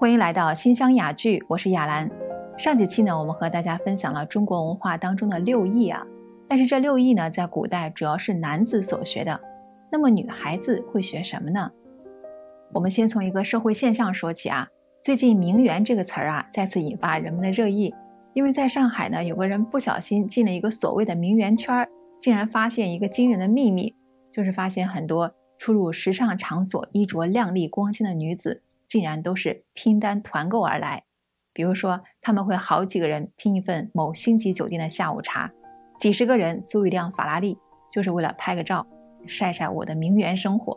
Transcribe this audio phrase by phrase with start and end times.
[0.00, 2.10] 欢迎来到新乡雅聚，我是雅兰。
[2.56, 6.02] 上几期呢，我们和大家分享了中国文化当中的六艺啊，
[6.48, 9.38] 但是这六艺呢，在古代主要是男子所学的。
[9.92, 11.70] 那么女孩子会学什么呢？
[12.72, 14.66] 我们先从一个社会现象说起啊。
[15.04, 17.94] 最近“名媛”这个词儿啊，再次引发人们的热议，
[18.32, 21.86] 因为在上海呢，有个人不小心进了一个所谓的名媛圈儿，
[22.22, 23.94] 竟然发现一个惊人的秘密，
[24.32, 28.62] 就是发现很多出入时尚场所、衣着靓丽光鲜的女子。
[28.90, 31.04] 竟然都是拼单团购而来，
[31.52, 35.48] 比如说他们会好几个人拼一份某星级酒店的下午茶，
[36.00, 37.56] 几十个人租一辆法拉利，
[37.92, 38.84] 就是为了拍个照，
[39.28, 40.76] 晒晒我的名媛生活。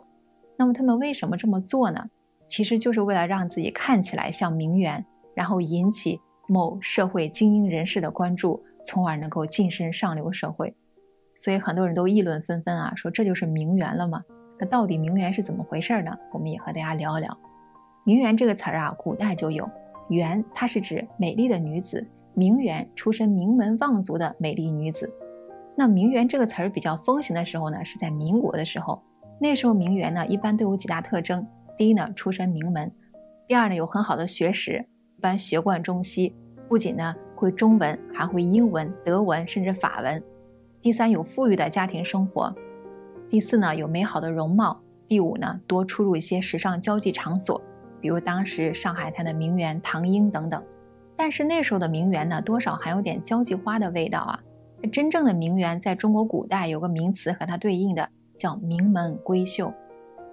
[0.56, 2.06] 那么他们为什么这么做呢？
[2.46, 5.04] 其实就是为了让自己看起来像名媛，
[5.34, 10.72] 然后引起某社会精英人士的关注，从而能够晋升上流社会。
[11.34, 14.20] 所以很多人都议论纷纷啊，说这就是名媛了吗？
[14.60, 16.16] 那到底名媛是怎么回事呢？
[16.32, 17.36] 我们也和大家聊一聊。
[18.06, 19.66] 名媛这个词儿啊，古代就有，
[20.10, 25.10] 媛它是指美丽的女子，名媛出身名门望族的美丽女子。
[25.74, 29.02] 那名媛这个词儿比较风行的时候呢，是在民国的时候。
[29.40, 31.46] 那时候名媛呢，一般都有几大特征：
[31.78, 32.90] 第一呢，出身名门；
[33.48, 34.84] 第二呢，有很好的学识，
[35.16, 36.36] 一般学贯中西，
[36.68, 40.20] 不仅呢会中文，还会英文、德文甚至法文；
[40.82, 42.54] 第三，有富裕的家庭生活；
[43.30, 44.76] 第四呢，有美好的容貌；
[45.08, 47.60] 第五呢，多出入一些时尚交际场所。
[48.04, 50.62] 比如当时上海滩的名媛唐英等等，
[51.16, 54.38] 但是那时候的名媛呢，多少还有点交际花的味道啊。
[54.92, 59.72] 真正的名媛在中国古代有个名词和它对应的，叫名门闺秀。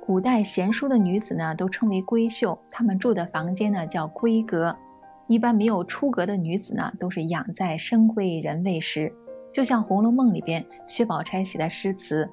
[0.06, 4.76] 古代贤淑的女子呢，都称为闺秀，她们住的房间呢叫闺阁。
[5.28, 9.10] 一般没有出阁的女子呢，都是养在深闺人未识。
[9.54, 12.30] 就像《红楼梦》里边薛宝钗写的诗词，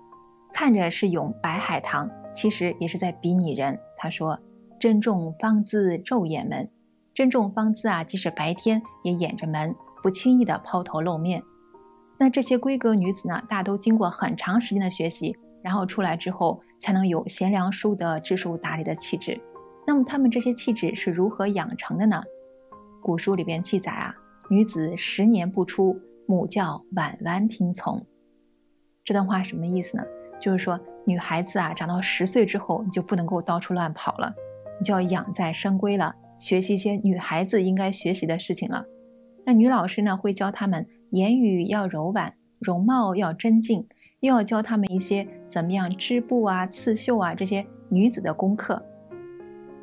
[0.52, 3.78] 看着是咏白海棠，其实也是在比拟人。
[3.96, 4.36] 她说。
[4.78, 6.70] 珍重芳姿昼掩门，
[7.12, 11.42] 珍重芳姿啊，即使白天也掩着门，不轻易的抛头露面。
[12.18, 19.40] 那这些闺阁女子呢，大都经过很长时间的学习，然后出来之后才能有贤良淑德、知书达理的气质。
[19.86, 22.22] 那么她们这些气质是如何养成的呢？
[23.00, 24.14] 古书里边记载啊，
[24.48, 28.04] 女子十年不出，母教婉婉听从。
[29.04, 30.04] 这段话什么意思呢？
[30.40, 34.34] 就是说女孩子啊，长到十岁之后，你就不能够到处乱跑了。
[34.78, 38.84] 你就要养在深闺了，学习一些女孩子应该学习的事情了。
[39.44, 43.86] 那女老师呢，会教他们言语要柔婉，容貌要真静，
[44.20, 48.84] 又要教他们一些怎么样织布啊、刺绣啊这些女子的功课。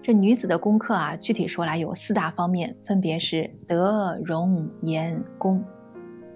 [0.04, 5.64] 这女子的功课啊，具体说来有四大方面，分别是德、容、颜、功。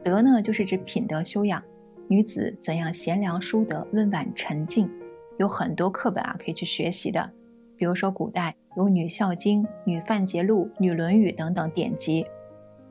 [0.03, 1.61] 德呢，就是指品德修养，
[2.07, 4.89] 女子怎样贤良淑德、温婉沉静，
[5.37, 7.31] 有很多课本啊可以去学习的。
[7.79, 12.25] 比如说，古代有《女孝经》《女范节录》《女论语》等等典籍。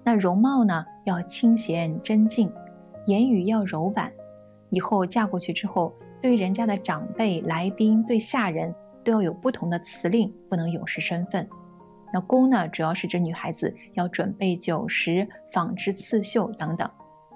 [0.02, 2.50] 那容貌呢，要清贤贞静，
[3.04, 4.10] 言语要柔婉。
[4.70, 11.46] 以后嫁过去之后，对人家的长辈、来宾、对下人都要有不同的辞令，不能有失身份。
[12.10, 16.90] 那宫呢，主要是指女孩子要准备酒食、纺织刺绣等等。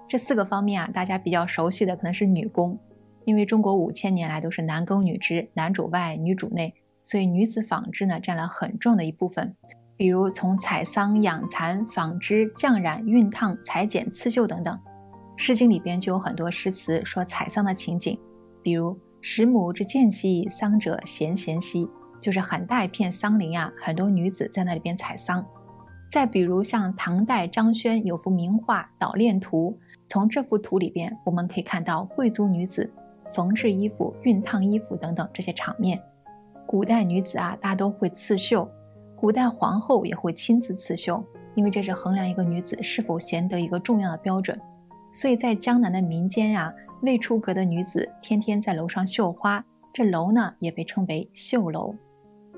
[0.08, 2.78] 这四个方面啊，大家比较熟悉的可能是女工，
[3.26, 6.72] 因为中国五千年来都是男耕女织，男主外，女主内。
[7.02, 9.54] 所以女子纺织呢占了很重的一部分，
[9.96, 14.74] 比如从采桑、养蚕、纺织、浆染、熨烫、裁剪、刺绣等等，
[15.36, 18.18] 《诗经》里边就有很多诗词说采桑的情景，
[18.62, 21.88] 比如“十亩之间兮，桑者咸咸兮”，
[22.20, 25.44] 就是很大一片桑林啊，很多女子在那里边采桑。
[26.10, 32.92] 再比如像唐代张轩有幅名画《捣练图》，从这幅图里边我们可以看到贵族女子
[33.34, 36.00] 缝制衣服、熨烫衣服等等这些场面。
[36.66, 38.70] 古代女子啊，大都会刺绣，
[39.14, 41.22] 古代皇后也会亲自刺绣，
[41.54, 44.58] 因为这是衡量一个女子是否贤德一个重要的标准。
[45.12, 46.72] 所以在江南的民间呀，
[47.02, 49.62] 未出阁的女子天天在楼上绣花，
[49.92, 51.94] 这楼呢也被称为绣楼。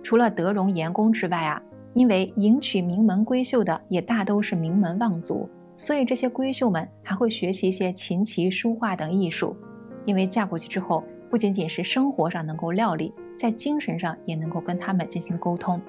[0.02, 1.60] 除了德容颜功之外啊，
[1.92, 9.56] 因为迎娶名门闺秀的也大都是名门望族，所以这些闺秀们还会学习一些琴棋书画等艺术，
[10.04, 13.12] 因为嫁过去之后，不仅仅是生活上能够料理。
[13.38, 15.80] 在精神上也能够跟他们进行沟通，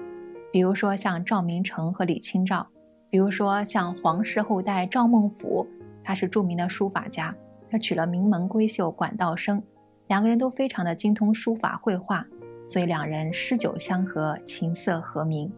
[0.52, 2.66] 比如说像赵明诚和李清照，
[3.08, 5.66] 比如说像皇室后代赵孟頫，
[6.02, 7.34] 他是著名的书法家，
[7.70, 9.62] 他娶了名门闺秀管道生，
[10.08, 12.26] 两个人都非常的精通书法绘画，
[12.64, 15.50] 所以两人诗酒相合，琴瑟和鸣。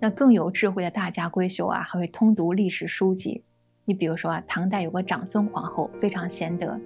[0.00, 3.42] 那更有智慧的大家闺秀啊，还会通读历史书籍。
[3.84, 6.80] 你比如说啊，唐代有个长孙皇后非常贤德，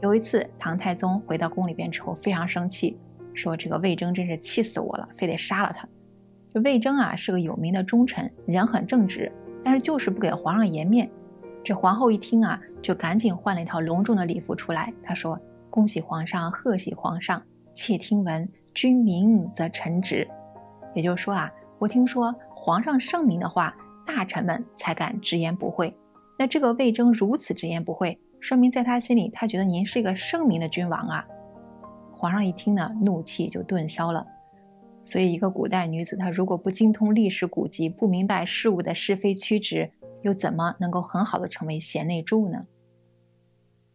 [0.00, 2.98] 有一次唐太宗回到宫里边之后非常生气。
[3.34, 5.86] 说这个魏征真是气死我了，非得杀了他。
[6.52, 9.30] 这魏征啊是个有名的忠臣，人很正直，
[9.62, 11.10] 但是就是不给皇上颜面。
[11.64, 14.92] 这皇后一听啊，就赶紧换了一套隆重的礼服出来。
[15.02, 15.40] 她说
[15.70, 17.42] ：“恭喜皇上，贺喜皇上！
[17.74, 20.28] 妾听闻，君明则臣直。”
[20.94, 23.74] 也就是说啊，我听说皇上圣明的话，
[24.06, 25.92] 大臣们才敢直言不讳。
[26.38, 31.24] 那这个魏征如此直言不讳，说明在他心里，他觉得您是一个圣明的君王啊。
[32.14, 34.26] 皇上一听呢，怒气就顿消了。
[35.02, 39.90] 所以，一个古代女子，她如果不精通历史古籍，不明白事物的是非曲直，
[40.22, 42.64] 又怎么能够很好的成为贤内助呢？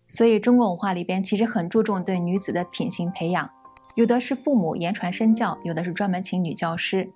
[0.08, 3.50] 所以，中国文化里边其实很注重对女子的品行培养，
[3.96, 7.10] 有的是父母言传身教，有的是专门请女教师。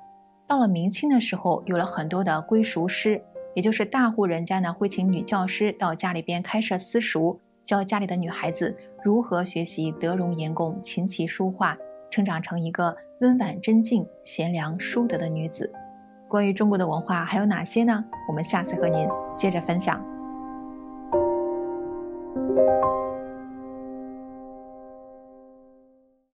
[0.47, 3.23] 到了明清的时候，有了很多的归塾师，
[3.55, 11.77] 也就是大户人家呢会请女教师到家里边开设私塾，教家里的女孩子如何学习德容颜工、琴棋书画。
[12.11, 15.73] 成长成一个温婉真静、贤良淑德的女子。
[16.27, 18.05] 关于中国的文化还有哪些呢？
[18.27, 20.12] 我们下次和您接着分享。